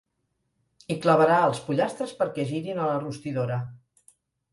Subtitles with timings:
[0.93, 3.59] Hi clavarà els pollastres perquè girin a la rostidora.